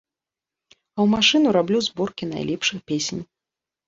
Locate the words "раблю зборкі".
1.57-2.23